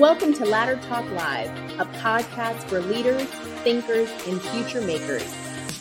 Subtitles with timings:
[0.00, 3.28] Welcome to Ladder Talk Live, a podcast for leaders,
[3.64, 5.22] thinkers, and future makers,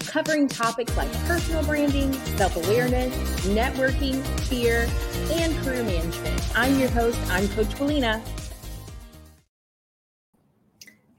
[0.08, 3.16] covering topics like personal branding, self awareness,
[3.48, 4.90] networking, fear,
[5.32, 6.42] and career management.
[6.54, 8.22] I'm your host, I'm Coach Willena.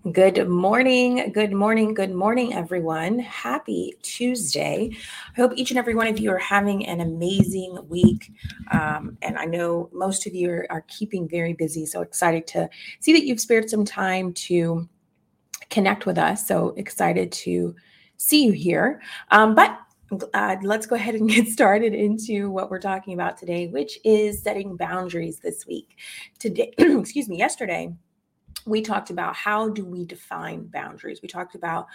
[0.02, 3.18] Good morning, good morning, good morning, everyone.
[3.18, 4.92] Happy Tuesday.
[4.92, 8.32] I hope each and every one of you are having an amazing week.
[8.72, 11.84] Um, and I know most of you are, are keeping very busy.
[11.84, 14.88] So excited to see that you've spared some time to
[15.68, 16.48] connect with us.
[16.48, 17.77] So excited to
[18.16, 19.02] see you here.
[19.30, 19.80] Um, but
[20.32, 24.42] uh, let's go ahead and get started into what we're talking about today, which is
[24.42, 25.98] setting boundaries this week.
[26.38, 27.92] Today, excuse me, yesterday
[28.66, 31.20] we talked about how do we define boundaries.
[31.23, 31.87] We talked about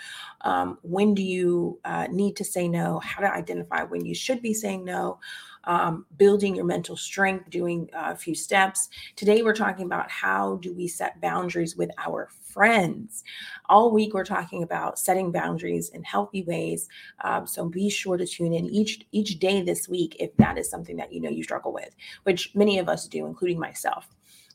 [0.42, 4.42] um, when do you uh, need to say no how to identify when you should
[4.42, 5.20] be saying no
[5.66, 8.90] um, building your mental strength doing uh, a few steps.
[9.16, 13.24] Today we're talking about how do we set boundaries with our friends.
[13.68, 16.88] All week we're talking about setting boundaries in healthy ways.
[17.24, 20.70] Um, so be sure to tune in each each day this week if that is
[20.70, 24.08] something that you know you struggle with which many of us do including myself.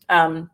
[0.08, 0.50] Um,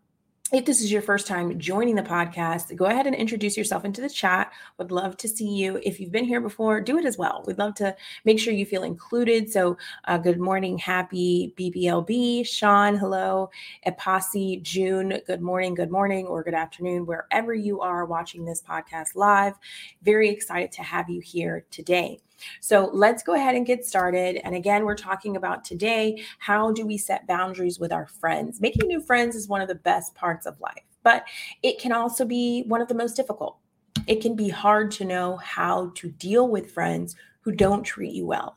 [0.53, 4.01] if this is your first time joining the podcast, go ahead and introduce yourself into
[4.01, 4.53] the chat.
[4.79, 5.81] Would love to see you.
[5.83, 7.43] If you've been here before, do it as well.
[7.47, 9.51] We'd love to make sure you feel included.
[9.51, 13.51] So, uh, good morning, happy BBLB, Sean, hello,
[13.89, 19.17] Epasi, June, good morning, good morning, or good afternoon, wherever you are watching this podcast
[19.17, 19.55] live.
[20.03, 22.21] Very excited to have you here today.
[22.61, 24.41] So let's go ahead and get started.
[24.45, 28.61] And again, we're talking about today how do we set boundaries with our friends?
[28.61, 31.25] Making new friends is one of the best parts of life, but
[31.63, 33.59] it can also be one of the most difficult.
[34.07, 38.27] It can be hard to know how to deal with friends who don't treat you
[38.27, 38.57] well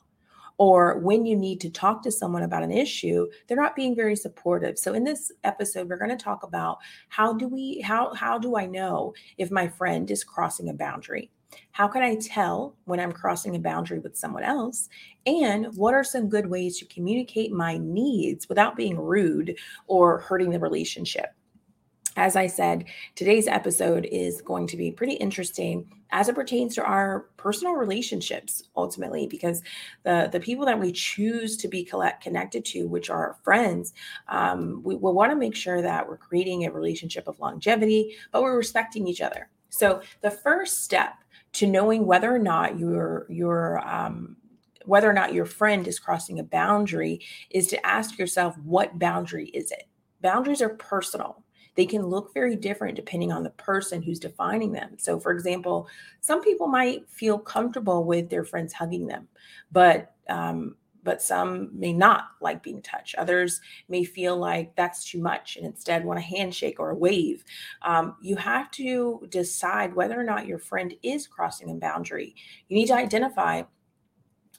[0.60, 4.16] or when you need to talk to someone about an issue they're not being very
[4.16, 6.78] supportive so in this episode we're going to talk about
[7.08, 11.32] how do we how how do i know if my friend is crossing a boundary
[11.72, 14.90] how can I tell when I'm crossing a boundary with someone else?
[15.26, 20.50] And what are some good ways to communicate my needs without being rude or hurting
[20.50, 21.34] the relationship?
[22.18, 26.84] As I said, today's episode is going to be pretty interesting as it pertains to
[26.84, 29.62] our personal relationships ultimately because
[30.04, 33.94] the the people that we choose to be collect, connected to which are our friends
[34.28, 38.42] um, we will want to make sure that we're creating a relationship of longevity but
[38.42, 41.14] we're respecting each other so the first step
[41.54, 44.38] to knowing whether or not your your um,
[44.86, 49.48] whether or not your friend is crossing a boundary is to ask yourself what boundary
[49.50, 49.84] is it?
[50.22, 51.44] Boundaries are personal.
[51.76, 54.96] They can look very different depending on the person who's defining them.
[54.98, 55.88] So for example
[56.22, 59.28] some people might feel comfortable with their friends hugging them
[59.72, 63.16] but um, but some may not like being touched.
[63.16, 67.44] Others may feel like that's too much and instead want a handshake or a wave.
[67.82, 72.36] Um, you have to decide whether or not your friend is crossing a boundary.
[72.68, 73.64] You need to identify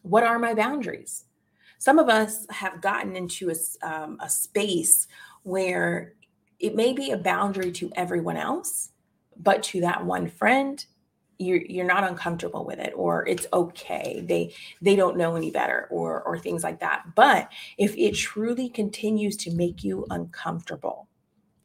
[0.02, 1.24] what are my boundaries.
[1.78, 5.08] Some of us have gotten into a, um, a space
[5.42, 6.14] where
[6.58, 8.90] it may be a boundary to everyone else,
[9.36, 10.84] but to that one friend,
[11.40, 14.22] you're you're not uncomfortable with it or it's okay.
[14.26, 17.14] They they don't know any better or or things like that.
[17.16, 21.08] But if it truly continues to make you uncomfortable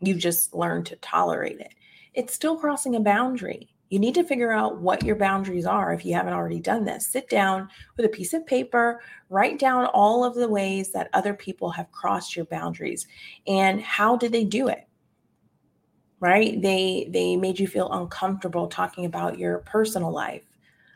[0.02, 1.74] you just learn to tolerate it.
[2.13, 3.69] It's still crossing a boundary.
[3.90, 7.07] You need to figure out what your boundaries are if you haven't already done this.
[7.07, 11.34] Sit down with a piece of paper write down all of the ways that other
[11.34, 13.07] people have crossed your boundaries
[13.47, 14.88] and how did they do it
[16.20, 16.62] right?
[16.62, 20.44] They they made you feel uncomfortable talking about your personal life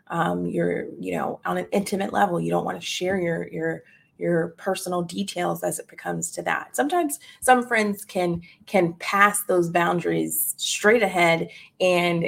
[0.10, 2.40] um, your you know on an intimate level.
[2.40, 3.84] You don't want to share your your
[4.18, 6.76] your personal details as it becomes to that.
[6.76, 12.28] Sometimes some friends can can pass those boundaries straight ahead and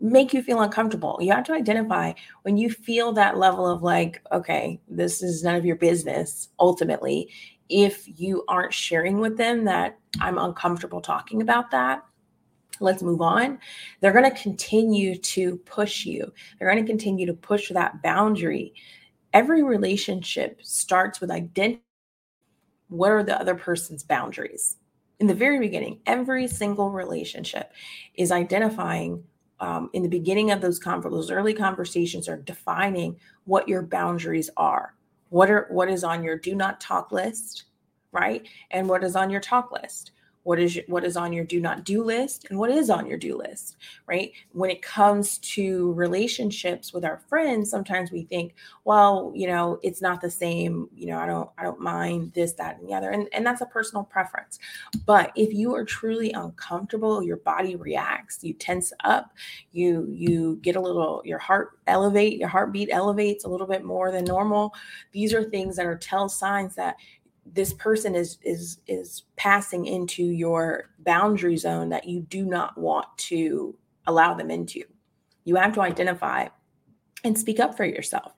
[0.00, 1.18] make you feel uncomfortable.
[1.20, 5.56] You have to identify when you feel that level of like okay this is none
[5.56, 7.28] of your business ultimately
[7.68, 12.02] if you aren't sharing with them that i'm uncomfortable talking about that
[12.80, 13.58] let's move on.
[14.00, 18.74] They're going to continue to push you, they're going to continue to push that boundary.
[19.32, 21.82] Every relationship starts with identity.
[22.88, 24.76] What are the other person's boundaries?
[25.20, 27.72] In the very beginning, every single relationship
[28.14, 29.22] is identifying
[29.60, 34.94] um, in the beginning of those, those early conversations are defining what your boundaries are.
[35.28, 37.64] What are what is on your do not talk list,
[38.10, 38.48] right?
[38.70, 40.12] And what is on your talk list?
[40.42, 43.18] What is what is on your do not do list and what is on your
[43.18, 43.76] do list
[44.06, 44.32] right?
[44.52, 48.54] When it comes to relationships with our friends sometimes we think
[48.84, 52.52] well you know it's not the same you know i don't i don't mind this
[52.54, 54.58] that and the other and, and that's a personal preference.
[55.06, 59.32] But if you are truly uncomfortable your body reacts you tense up
[59.72, 64.10] you you get a little your heart elevate your heartbeat elevates a little bit more
[64.10, 64.74] than normal.
[65.12, 66.96] These are things that are tell signs that
[67.52, 73.06] this person is is is passing into your boundary zone that you do not want
[73.16, 73.76] to
[74.06, 74.82] allow them into.
[75.44, 76.48] You have to identify
[77.24, 78.32] and speak up for yourself.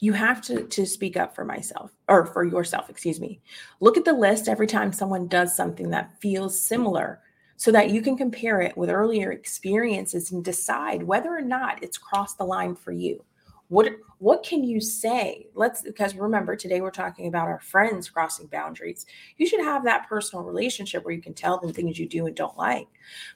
[0.00, 3.40] You have to to speak up for myself or for yourself excuse me.
[3.80, 7.20] Look at the list every time someone does something that feels similar
[7.56, 11.98] so that you can compare it with earlier experiences and decide whether or not it's
[11.98, 13.24] crossed the line for you
[13.68, 15.46] what what can you say?
[15.54, 19.06] Let's because remember today we're talking about our friends crossing boundaries.
[19.36, 22.34] You should have that personal relationship where you can tell them things you do and
[22.34, 22.88] don't like.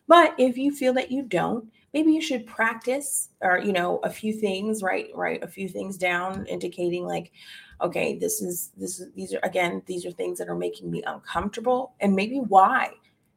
[0.09, 4.11] But if you feel that you don't maybe you should practice or you know a
[4.11, 7.31] few things write write a few things down indicating like
[7.81, 11.03] okay this is this is these are again these are things that are making me
[11.07, 12.91] uncomfortable and maybe why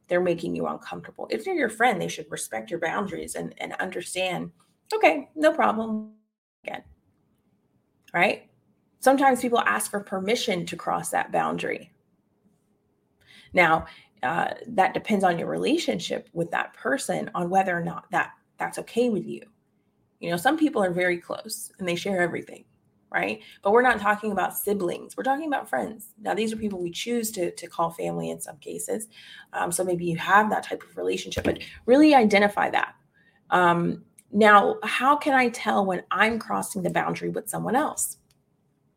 [0.08, 1.26] they're making you uncomfortable.
[1.30, 4.50] If they're your friend they should respect your boundaries and and understand
[4.94, 6.12] okay no problem
[6.66, 6.82] again.
[8.12, 8.48] Right?
[9.00, 11.92] Sometimes people ask for permission to cross that boundary.
[13.52, 13.86] Now,
[14.22, 18.78] uh, that depends on your relationship with that person on whether or not that that's
[18.78, 19.42] okay with you.
[20.20, 22.64] You know, some people are very close and they share everything,
[23.12, 23.40] right?
[23.62, 25.16] But we're not talking about siblings.
[25.16, 26.14] We're talking about friends.
[26.18, 29.08] Now, these are people we choose to, to call family in some cases.
[29.52, 32.94] Um, so maybe you have that type of relationship, but really identify that.
[33.50, 38.18] Um, now, how can I tell when I'm crossing the boundary with someone else?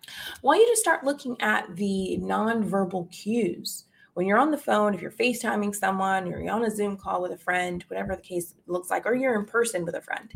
[0.07, 3.85] I want you to start looking at the nonverbal cues.
[4.15, 7.21] When you're on the phone, if you're FaceTiming someone, or you're on a Zoom call
[7.21, 10.33] with a friend, whatever the case looks like, or you're in person with a friend,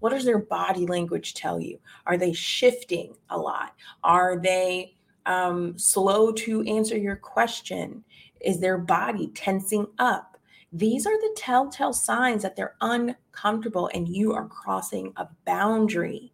[0.00, 1.78] what does their body language tell you?
[2.06, 3.74] Are they shifting a lot?
[4.04, 4.94] Are they
[5.26, 8.04] um, slow to answer your question?
[8.40, 10.33] Is their body tensing up?
[10.76, 16.32] These are the telltale signs that they're uncomfortable and you are crossing a boundary.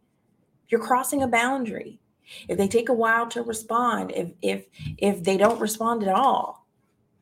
[0.71, 2.01] You're crossing a boundary.
[2.49, 4.65] If they take a while to respond, if if
[4.97, 6.67] if they don't respond at all,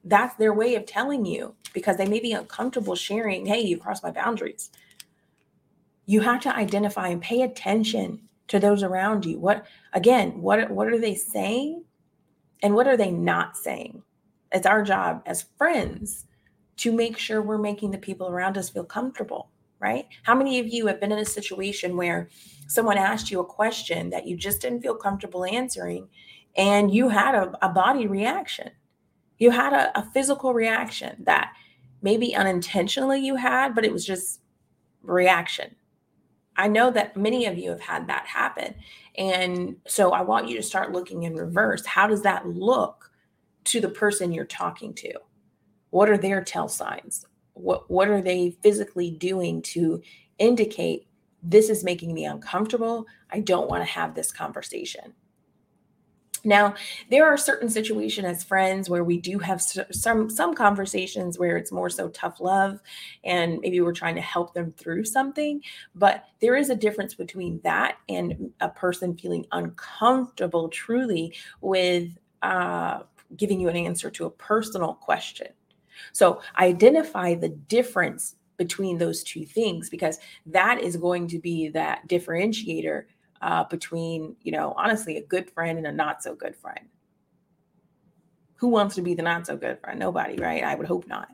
[0.04, 4.04] that's their way of telling you because they may be uncomfortable sharing, "Hey, you crossed
[4.04, 4.70] my boundaries."
[6.06, 9.40] You have to identify and pay attention to those around you.
[9.40, 11.82] What again, what what are they saying?
[12.62, 14.04] And what are they not saying?
[14.52, 16.27] It's our job as friends
[16.78, 20.06] to make sure we're making the people around us feel comfortable, right?
[20.22, 22.28] How many of you have been in a situation where
[22.66, 26.08] someone asked you a question that you just didn't feel comfortable answering
[26.56, 28.70] and you had a, a body reaction?
[29.38, 31.52] You had a, a physical reaction that
[32.00, 34.40] maybe unintentionally you had, but it was just
[35.02, 35.74] reaction.
[36.56, 38.74] I know that many of you have had that happen.
[39.16, 41.86] And so I want you to start looking in reverse.
[41.86, 43.10] How does that look
[43.64, 45.12] to the person you're talking to?
[45.90, 47.26] What are their tell signs?
[47.54, 50.02] What what are they physically doing to
[50.38, 51.06] indicate
[51.42, 53.06] this is making me uncomfortable?
[53.30, 55.14] I don't want to have this conversation.
[56.44, 56.74] Now,
[57.10, 61.72] there are certain situations as friends where we do have some some conversations where it's
[61.72, 62.80] more so tough love
[63.24, 65.60] and maybe we're trying to help them through something,
[65.94, 73.00] but there is a difference between that and a person feeling uncomfortable truly with uh,
[73.36, 75.48] giving you an answer to a personal question.
[76.12, 82.06] So identify the difference between those two things because that is going to be that
[82.08, 83.04] differentiator
[83.40, 86.86] uh, between, you know, honestly, a good friend and a not so good friend.
[88.56, 89.98] Who wants to be the not so good friend?
[89.98, 90.64] Nobody, right?
[90.64, 91.28] I would hope not.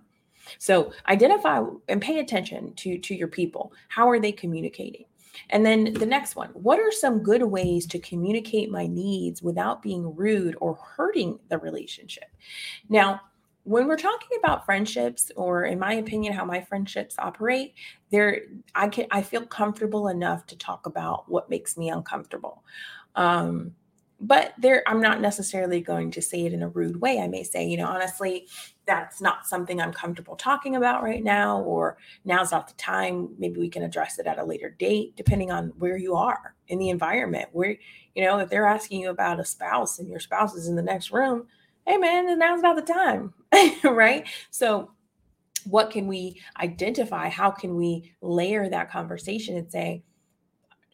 [0.59, 3.73] So identify and pay attention to to your people.
[3.89, 5.07] How are they communicating?
[5.51, 9.83] And then the next one, what are some good ways to communicate my needs without
[9.83, 12.31] being rude or hurting the relationship?
[12.89, 13.21] Now,
[13.65, 17.75] when we're talking about friendships or in my opinion how my friendships operate
[18.11, 18.43] there
[18.75, 22.63] i can i feel comfortable enough to talk about what makes me uncomfortable.
[23.17, 23.75] Um
[24.21, 27.19] but there i'm not necessarily going to say it in a rude way.
[27.19, 28.47] I may say you know honestly
[28.87, 33.35] that's not something i'm comfortable talking about right now or now's not the time.
[33.39, 36.79] Maybe we can address it at a later date depending on where you are in
[36.79, 37.49] the environment.
[37.53, 37.77] Where
[38.15, 40.83] you know if they're asking you about a spouse and your spouse is in the
[40.83, 41.47] next room
[41.87, 43.35] hey man, now's not the time,
[43.85, 44.27] right?
[44.51, 44.91] So,
[45.65, 47.29] what can we identify?
[47.29, 50.03] How can we layer that conversation and say,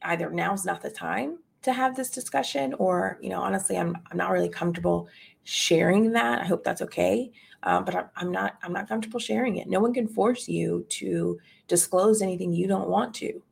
[0.02, 4.16] either now's not the time, to have this discussion or you know honestly i'm, I'm
[4.16, 5.08] not really comfortable
[5.44, 7.30] sharing that i hope that's okay
[7.62, 10.86] um, but I, i'm not i'm not comfortable sharing it no one can force you
[10.88, 13.42] to disclose anything you don't want to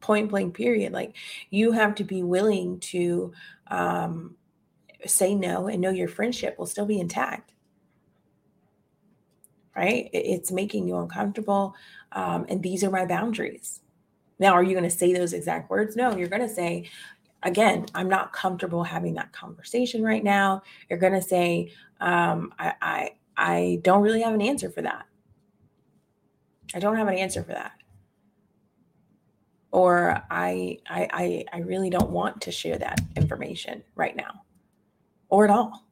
[0.00, 1.16] point blank period like
[1.50, 3.32] you have to be willing to
[3.68, 4.36] um,
[5.06, 7.52] say no and know your friendship will still be intact
[9.76, 11.74] right it's making you uncomfortable
[12.12, 13.80] um, and these are my boundaries
[14.40, 15.94] now, are you going to say those exact words?
[15.94, 16.88] No, you're going to say,
[17.42, 20.62] again, I'm not comfortable having that conversation right now.
[20.88, 25.04] You're going to say, um, I, I, I don't really have an answer for that.
[26.74, 27.72] I don't have an answer for that.
[29.72, 34.42] Or I, I, I, I really don't want to share that information right now
[35.30, 35.86] or at all.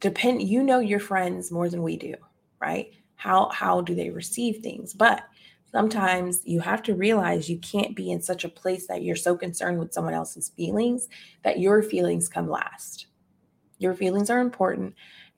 [0.00, 2.14] Depend, you know your friends more than we do,
[2.60, 2.92] right?
[3.16, 4.94] How, how do they receive things?
[4.94, 5.24] But
[5.72, 9.36] sometimes you have to realize you can't be in such a place that you're so
[9.36, 11.08] concerned with someone else's feelings
[11.42, 13.06] that your feelings come last.
[13.78, 14.94] Your feelings are important,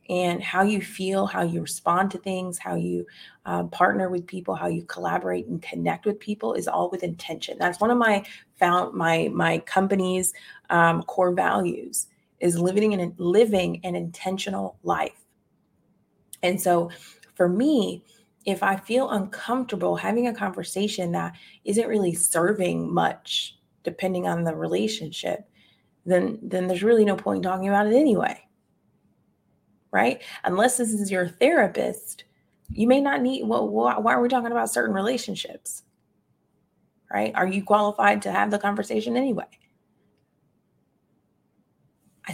[0.09, 3.07] and how you feel, how you respond to things, how you
[3.47, 7.57] uh, partner with people, how you collaborate and connect with people is all with intention.
[7.59, 8.25] That's one of my
[8.59, 10.33] found my my company's
[10.71, 12.07] um, core values
[12.41, 15.27] is living in living an intentional life.
[16.43, 16.91] And so,
[17.35, 18.03] for me,
[18.47, 21.35] if I feel uncomfortable having a conversation that
[21.65, 25.49] isn't really serving much, depending on the relationship,
[26.07, 28.41] then then there's really no point talking about it anyway.
[29.93, 30.23] Right?
[30.45, 32.25] Unless this is your therapist,
[32.71, 35.83] you may not need well, why are we talking about certain relationships?
[37.13, 37.33] Right?
[37.35, 39.49] Are you qualified to have the conversation anyway?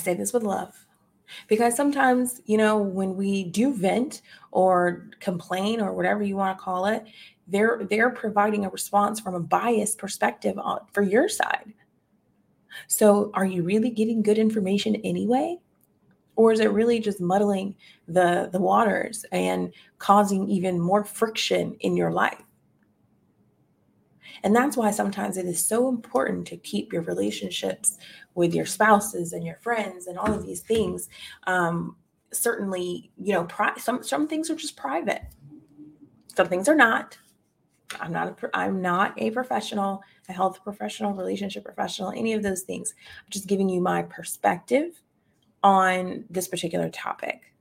[0.06, 0.86] Say this with love.
[1.48, 4.22] Because sometimes you know when we do vent
[4.52, 7.04] or complain or whatever you want to call it
[7.48, 11.72] they're they're providing a response from a biased perspective on, for your side.
[12.86, 15.58] So are you really getting good information anyway?
[16.36, 17.74] Or is it really just muddling
[18.06, 22.45] the the waters and causing even more friction in your life
[24.46, 27.98] and that's why sometimes it is so important to keep your relationships
[28.36, 31.08] with your spouses and your friends and all of these things.
[31.48, 31.96] Um,
[32.32, 35.22] certainly, you know, pri- some some things are just private.
[36.36, 37.18] Some things are not.
[37.98, 42.62] I'm not a, I'm not a professional, a health professional, relationship professional, any of those
[42.62, 42.94] things.
[43.18, 45.02] I'm just giving you my perspective
[45.64, 47.52] on this particular topic.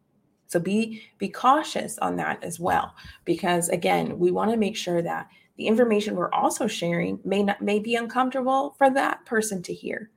[0.45, 5.01] So be be cautious on that as well because again, we want to make sure
[5.01, 9.73] that the information we're also sharing may not may be uncomfortable for that person to
[9.73, 10.11] hear.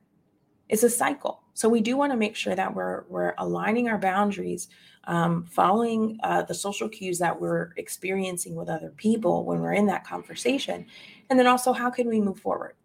[0.67, 1.41] It's a cycle.
[1.53, 4.67] So we do want to make sure that we're we're aligning our boundaries,
[5.05, 9.87] um, following uh, the social cues that we're experiencing with other people when we're in
[9.87, 10.85] that conversation,
[11.29, 12.75] and then also how can we move forward?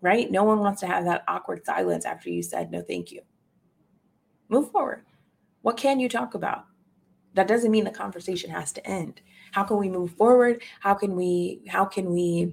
[0.00, 0.30] Right?
[0.30, 3.22] No one wants to have that awkward silence after you said no, thank you.
[4.48, 5.04] Move forward.
[5.62, 6.66] What can you talk about?
[7.34, 9.20] That doesn't mean the conversation has to end
[9.52, 10.62] how can we move forward?
[10.80, 12.52] How can we how can we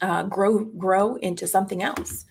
[0.00, 2.24] uh, grow grow into something else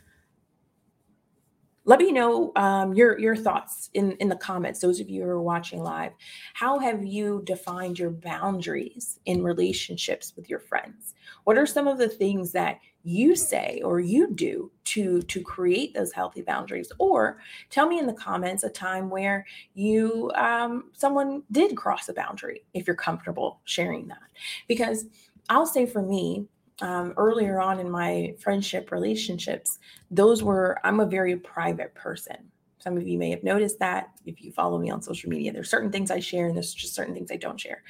[1.85, 5.29] let me know um, your your thoughts in in the comments those of you who
[5.29, 6.11] are watching live.
[6.55, 11.13] How have you defined your boundaries in relationships with your friends?
[11.43, 15.93] What are some of the things that you say or you do to to create
[15.93, 16.91] those healthy boundaries?
[16.97, 17.37] Or
[17.69, 22.65] tell me in the comments a time where you um, someone did cross a boundary
[22.73, 24.23] if you're comfortable sharing that.
[24.67, 25.05] Because
[25.47, 26.47] i'll say for me
[26.81, 29.79] um, earlier on in my friendship relationships,
[30.11, 32.37] those were, I'm a very private person.
[32.79, 35.51] Some of you may have noticed that if you follow me on social media.
[35.51, 37.81] There's certain things I share, and there's just certain things I don't share.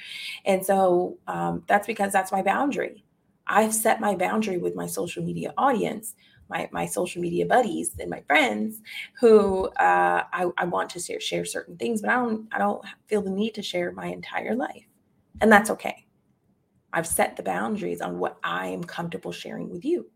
[0.46, 3.04] And so um, that's because that's my boundary.
[3.46, 6.14] I've set my boundary with my social media audience,
[6.48, 8.80] my, my social media buddies and my friends
[9.20, 12.84] who uh, I, I want to share, share certain things, but I don't I don't
[13.06, 14.84] feel the need to share my entire life.
[15.40, 16.05] And that's okay.
[16.96, 20.06] I've set the boundaries on what I am comfortable sharing with you.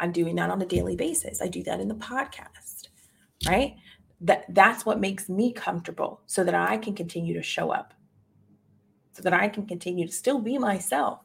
[0.00, 1.40] I'm doing that on a daily basis.
[1.40, 2.88] I do that in the podcast,
[3.46, 3.76] right?
[4.20, 7.94] That that's what makes me comfortable so that I can continue to show up.
[9.12, 11.20] So that I can continue to still be myself.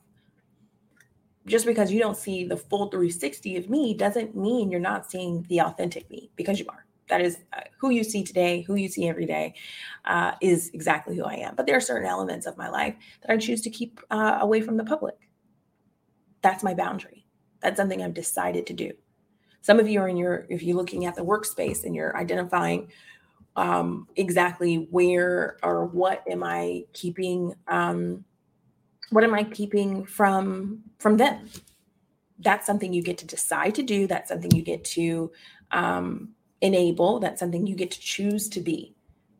[1.47, 5.47] Just because you don't see the full 360 of me doesn't mean you're not seeing
[5.49, 8.87] the authentic me because you are that is uh, who you see today, who you
[8.87, 9.53] see every day,
[10.05, 11.55] uh, is exactly who I am.
[11.55, 14.61] But there are certain elements of my life that I choose to keep uh, away
[14.61, 15.15] from the public.
[16.41, 17.25] That's my boundary.
[17.61, 18.91] That's something I've decided to do.
[19.61, 22.89] Some of you are in your, if you're looking at the workspace and you're identifying
[23.55, 28.25] um, exactly where or what am I keeping, um,
[29.11, 31.49] what am I keeping from from them?
[32.43, 34.07] that's something you get to decide to do.
[34.07, 35.31] That's something you get to
[35.71, 36.29] um,
[36.63, 37.19] enable.
[37.19, 38.95] That's something you get to choose to be.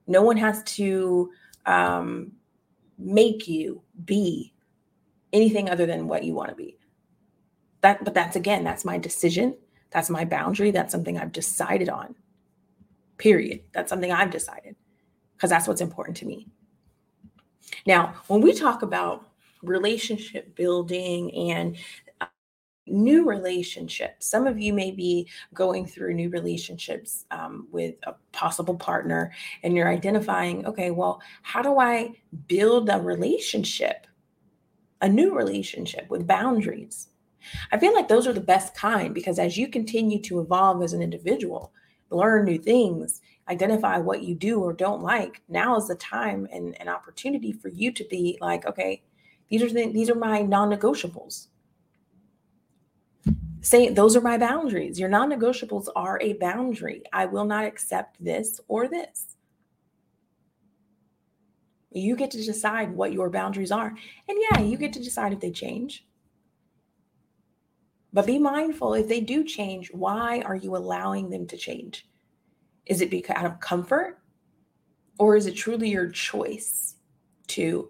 [0.06, 1.32] No one has to
[1.66, 2.34] um,
[3.00, 4.54] make you be
[5.32, 6.78] anything other than what you want to be.
[7.82, 9.58] That, but that's again, that's my decision.
[9.90, 10.72] That's my boundary.
[10.72, 12.16] That's something I've decided on.
[13.18, 13.62] Period.
[13.72, 14.76] That's something I've decided
[15.36, 16.48] because that's what's important to me.
[17.86, 19.30] Now, when we talk about
[19.62, 21.78] relationship building and
[22.88, 28.76] new relationships, some of you may be going through new relationships um, with a possible
[28.76, 29.32] partner
[29.64, 32.12] and you're identifying, okay, well, how do I
[32.48, 34.08] build a relationship,
[35.02, 37.08] a new relationship with boundaries?
[37.72, 40.94] I feel like those are the best kind because as you continue to evolve as
[40.94, 41.74] an individual,
[42.10, 46.80] learn new things, identify what you do or don't like, now is the time and
[46.80, 49.04] an opportunity for you to be like, okay,
[49.50, 51.48] these are the, these are my non-negotiables.
[53.64, 55.00] Say those are my boundaries.
[55.00, 57.02] Your non-negotiables are a boundary.
[57.14, 59.38] I will not accept this or this.
[61.90, 63.96] You get to decide what your boundaries are.
[64.28, 66.06] And yeah, you get to decide if they change.
[68.12, 72.06] But be mindful if they do change, why are you allowing them to change?
[72.86, 74.20] Is it because out of comfort?
[75.20, 76.96] Or is it truly your choice
[77.48, 77.90] to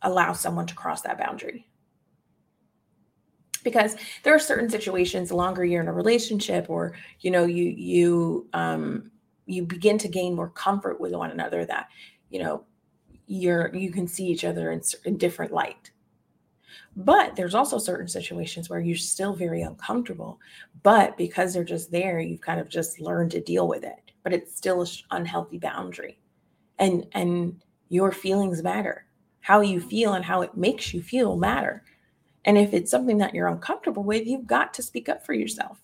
[0.00, 1.69] allow someone to cross that boundary?
[3.60, 7.64] Because there are certain situations, the longer you're in a relationship, or you know, you
[7.64, 9.10] you um
[9.46, 11.88] you begin to gain more comfort with one another that
[12.30, 12.64] you know
[13.26, 15.90] you're you can see each other in, in different light
[16.96, 20.40] but there's also certain situations where you're still very uncomfortable.
[20.82, 24.12] But because they're just there, you've kind of just learned to deal with it.
[24.22, 26.18] But it's still an unhealthy boundary.
[26.78, 29.06] And and your feelings matter.
[29.40, 31.84] How you feel and how it makes you feel matter.
[32.44, 35.78] And if it's something that you're uncomfortable with, you've got to speak up for yourself.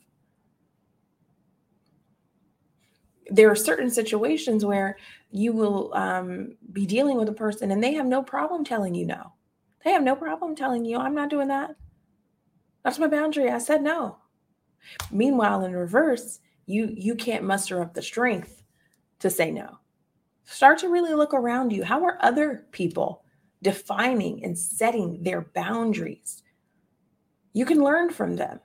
[3.28, 4.96] There are certain situations where
[5.30, 9.04] you will um, be dealing with a person and they have no problem telling you
[9.04, 9.32] no
[9.86, 11.76] they have no problem telling you, I'm not doing that.
[12.82, 13.52] That's my boundary.
[13.52, 14.18] I said no.
[15.12, 18.64] Meanwhile, in reverse, you you can't muster up the strength
[19.20, 19.78] to say no.
[20.44, 21.84] Start to really look around you.
[21.84, 23.22] How are other people
[23.62, 26.42] defining and setting their boundaries?
[27.56, 28.60] You can learn from them.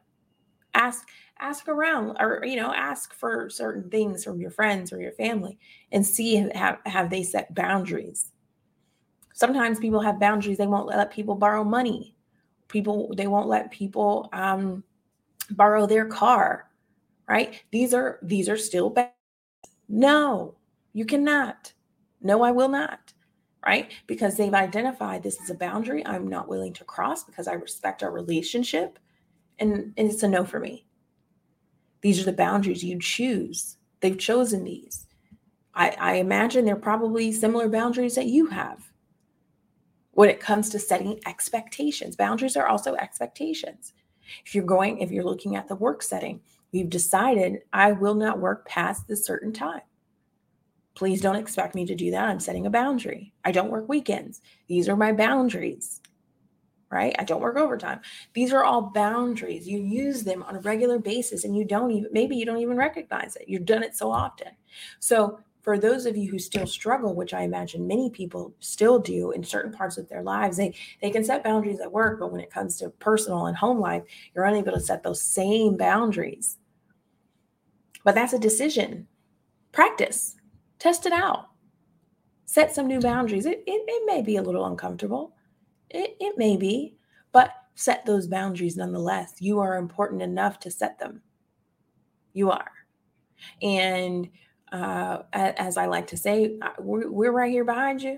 [0.74, 1.08] Ask
[1.40, 5.58] ask around or you know ask for certain things from your friends or your family
[5.94, 8.34] and see have, have they set boundaries.
[9.34, 12.14] Sometimes people have boundaries they won't let people borrow money.
[12.68, 14.84] People they won't let people um,
[15.52, 16.68] borrow their car
[17.30, 17.64] right?
[17.72, 19.14] These are these are still bad
[19.88, 20.56] no
[20.92, 21.72] you cannot.
[22.22, 23.14] No i will not
[23.66, 27.54] right because they've identified this is a boundary i'm not willing to cross because i
[27.54, 29.00] respect our relationship
[29.60, 30.86] and, and it's a no for me
[32.02, 35.06] these are the boundaries you choose they've chosen these
[35.74, 38.92] I, I imagine they're probably similar boundaries that you have
[40.12, 42.16] when it comes to setting expectations.
[42.16, 43.94] Boundaries are also expectations.
[44.46, 48.40] If you're going, if you're looking at the work setting, you've decided, I will not
[48.40, 49.82] work past this certain time.
[50.94, 52.30] Please don't expect me to do that.
[52.30, 53.34] I'm setting a boundary.
[53.46, 54.42] I don't work weekends.
[54.68, 56.02] These are my boundaries,
[56.92, 57.16] right?
[57.18, 58.02] I don't work overtime.
[58.34, 59.68] These are all boundaries.
[59.68, 62.78] You use them on a regular basis and you don't even, maybe you don't even
[62.78, 63.46] recognize it.
[63.48, 64.50] You've done it so often.
[65.00, 69.32] So for those of you who still struggle, which I imagine many people still do
[69.32, 72.42] in certain parts of their lives, they they can set boundaries at work, but when
[72.42, 76.58] it comes to personal and home life, you're unable to set those same boundaries.
[78.04, 79.08] But that's a decision.
[79.72, 80.36] Practice,
[80.82, 81.50] test it out,
[82.46, 83.46] set some new boundaries.
[83.46, 85.36] It, it, it may be a little uncomfortable,
[85.92, 86.96] it, it may be,
[87.32, 89.36] but set those boundaries nonetheless.
[89.40, 91.22] You are important enough to set them.
[92.34, 92.72] You are.
[93.62, 94.30] And
[94.72, 98.18] uh, as I like to say, we're, we're right here behind you,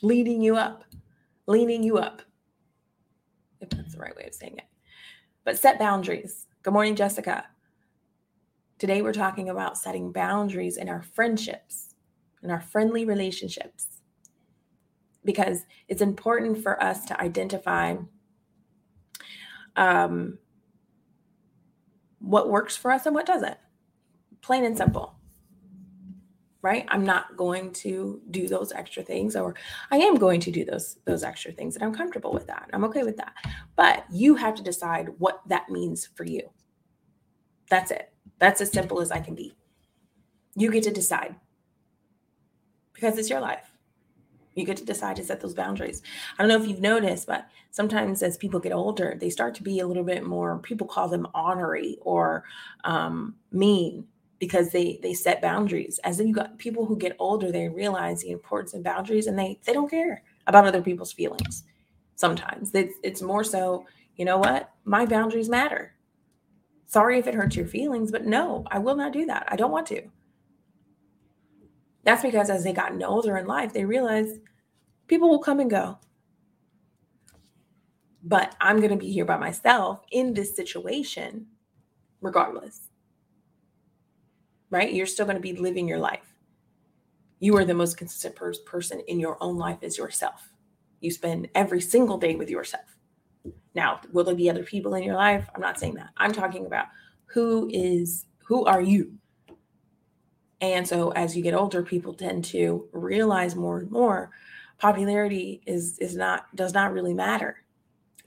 [0.00, 0.84] leading you up,
[1.46, 2.22] leaning you up,
[3.60, 4.64] if that's the right way of saying it.
[5.44, 6.46] But set boundaries.
[6.62, 7.44] Good morning, Jessica.
[8.78, 11.96] Today, we're talking about setting boundaries in our friendships,
[12.44, 14.00] in our friendly relationships,
[15.24, 17.96] because it's important for us to identify
[19.74, 20.38] um,
[22.20, 23.58] what works for us and what doesn't.
[24.42, 25.14] Plain and simple
[26.60, 26.86] right?
[26.88, 29.54] I'm not going to do those extra things or
[29.92, 32.68] i am going to do those those extra things and i'm comfortable with that.
[32.72, 33.32] I'm okay with that.
[33.76, 36.50] But you have to decide what that means for you.
[37.70, 39.54] That's it that's as simple as i can be
[40.56, 41.36] you get to decide
[42.92, 43.72] because it's your life
[44.54, 46.02] You get to decide to set those boundaries.
[46.38, 49.62] I don't know if you've noticed, but sometimes as people get older, they start to
[49.62, 52.44] be a little bit more, people call them ornery or
[52.84, 54.06] um, mean
[54.40, 56.00] because they they set boundaries.
[56.04, 59.38] As then you got people who get older, they realize the importance of boundaries and
[59.38, 61.64] they they don't care about other people's feelings.
[62.16, 64.70] Sometimes it's it's more so, you know what?
[64.84, 65.94] My boundaries matter.
[66.88, 69.46] Sorry if it hurts your feelings, but no, I will not do that.
[69.48, 70.02] I don't want to.
[72.02, 74.38] That's because as they gotten older in life, they realize
[75.06, 75.98] people will come and go.
[78.22, 81.46] But I'm going to be here by myself in this situation,
[82.22, 82.88] regardless.
[84.70, 84.92] Right?
[84.92, 86.34] You're still going to be living your life.
[87.38, 90.52] You are the most consistent person in your own life as yourself.
[91.00, 92.97] You spend every single day with yourself.
[93.78, 95.48] Now, will there be other people in your life?
[95.54, 96.08] I'm not saying that.
[96.16, 96.86] I'm talking about
[97.26, 99.12] who is, who are you?
[100.60, 104.32] And so as you get older, people tend to realize more and more
[104.78, 107.62] popularity is is not does not really matter.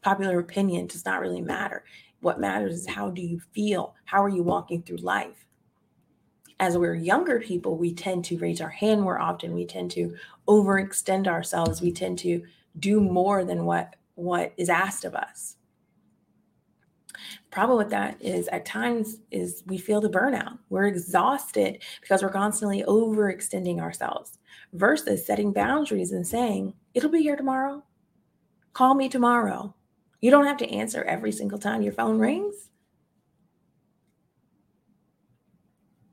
[0.01, 1.83] Popular opinion does not really matter.
[2.21, 3.93] What matters is how do you feel?
[4.05, 5.47] How are you walking through life?
[6.61, 9.53] As we're younger people, we tend to raise our hand more often.
[9.53, 10.15] We tend to
[10.47, 11.81] overextend ourselves.
[11.81, 12.41] We tend to
[12.79, 15.57] do more than what what is asked of us.
[17.49, 20.57] Problem with that is at times is we feel the burnout.
[20.69, 24.37] We're exhausted because we're constantly overextending ourselves
[24.73, 27.83] versus setting boundaries and saying it'll be here tomorrow.
[28.73, 29.75] Call me tomorrow.
[30.21, 32.69] You don't have to answer every single time your phone rings.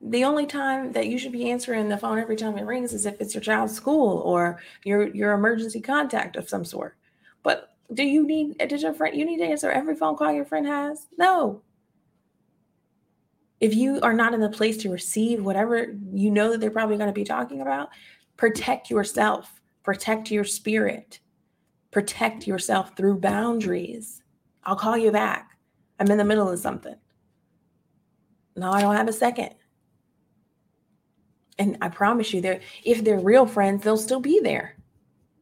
[0.00, 3.04] The only time that you should be answering the phone every time it rings is
[3.04, 6.96] if it's your child's school or your your emergency contact of some sort.
[7.42, 10.44] But do you need did your friend you need to answer every phone call your
[10.44, 11.06] friend has?
[11.16, 11.62] No.
[13.60, 16.96] If you are not in the place to receive whatever you know that they're probably
[16.96, 17.88] going to be talking about,
[18.36, 21.18] protect yourself, protect your spirit,
[21.90, 24.22] protect yourself through boundaries.
[24.64, 25.58] I'll call you back.
[25.98, 26.94] I'm in the middle of something.
[28.54, 29.54] No, I don't have a second.
[31.58, 34.76] And I promise you, that if they're real friends, they'll still be there.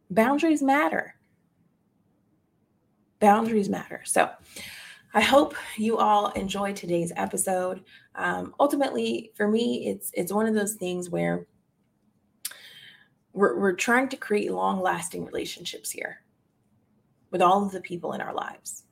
[0.08, 1.15] Boundaries matter
[3.20, 4.02] boundaries matter.
[4.04, 4.30] So
[5.14, 7.82] I hope you all enjoyed today's episode.
[8.14, 11.46] Um, ultimately, for me, it's it's one of those things where
[13.32, 16.22] we're, we're trying to create long lasting relationships here
[17.30, 18.84] with all of the people in our lives.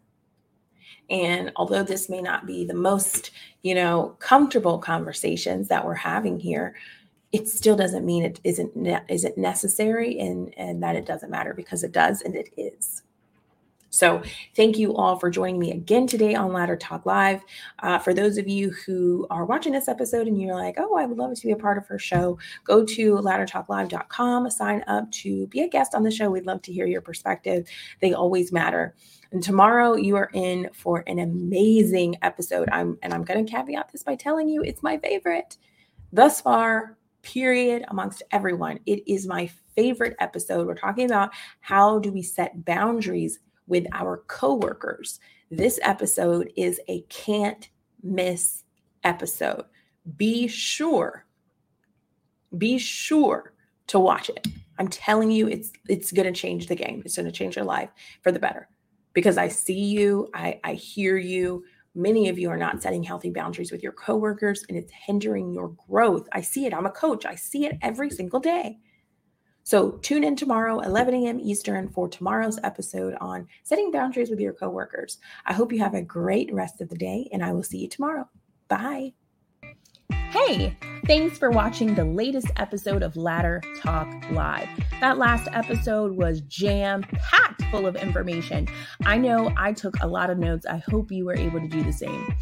[1.10, 3.30] And although this may not be the most,
[3.62, 6.74] you know, comfortable conversations that we're having here,
[7.32, 11.52] it still doesn't mean it isn't ne- isn't necessary and and that it doesn't matter
[11.52, 13.02] because it does and it is.
[13.94, 14.22] So,
[14.56, 17.44] thank you all for joining me again today on Ladder Talk Live.
[17.78, 21.06] Uh, for those of you who are watching this episode and you're like, oh, I
[21.06, 25.46] would love to be a part of her show, go to laddertalklive.com, sign up to
[25.46, 26.28] be a guest on the show.
[26.28, 27.68] We'd love to hear your perspective.
[28.00, 28.96] They always matter.
[29.30, 32.68] And tomorrow you are in for an amazing episode.
[32.72, 35.56] I'm and I'm going to caveat this by telling you it's my favorite
[36.12, 38.80] thus far period amongst everyone.
[38.86, 40.66] It is my favorite episode.
[40.66, 41.30] We're talking about
[41.60, 45.20] how do we set boundaries with our coworkers.
[45.50, 47.68] This episode is a can't
[48.02, 48.64] miss
[49.02, 49.64] episode.
[50.16, 51.24] Be sure,
[52.56, 53.54] be sure
[53.86, 54.46] to watch it.
[54.78, 57.02] I'm telling you, it's it's going to change the game.
[57.04, 57.90] It's going to change your life
[58.22, 58.68] for the better.
[59.12, 61.64] Because I see you, I, I hear you.
[61.94, 65.76] Many of you are not setting healthy boundaries with your coworkers, and it's hindering your
[65.88, 66.26] growth.
[66.32, 66.74] I see it.
[66.74, 67.24] I'm a coach.
[67.24, 68.78] I see it every single day.
[69.64, 71.40] So tune in tomorrow, 11 a.m.
[71.40, 75.16] Eastern, for tomorrow's episode on setting boundaries with your coworkers.
[75.46, 77.88] I hope you have a great rest of the day, and I will see you
[77.88, 78.28] tomorrow.
[78.68, 79.14] Bye.
[80.10, 84.68] Hey, thanks for watching the latest episode of Ladder Talk Live.
[85.00, 88.68] That last episode was jam packed full of information.
[89.06, 90.66] I know I took a lot of notes.
[90.66, 92.36] I hope you were able to do the same.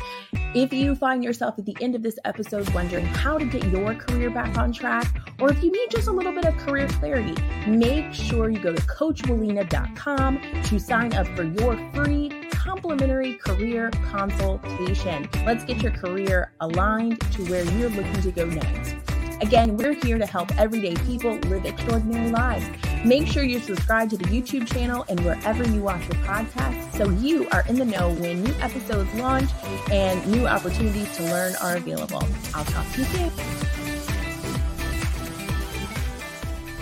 [0.54, 3.94] If you find yourself at the end of this episode wondering how to get your
[3.94, 5.06] career back on track,
[5.40, 7.34] or if you need just a little bit of career clarity,
[7.66, 15.26] make sure you go to CoachWillena.com to sign up for your free complimentary career consultation.
[15.46, 18.96] Let's get your career aligned to where you're looking to go next.
[19.40, 22.66] Again, we're here to help everyday people live extraordinary lives.
[23.04, 27.10] Make sure you subscribe to the YouTube channel and wherever you watch your podcast so
[27.10, 29.50] you are in the know when new episodes launch
[29.90, 32.22] and new opportunities to learn are available.
[32.54, 33.31] I'll talk to you soon.